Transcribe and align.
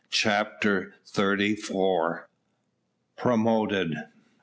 CHAPTER 0.09 0.95
THIRTY 1.05 1.53
FOUR. 1.57 2.27
PROMOTED. 3.17 3.97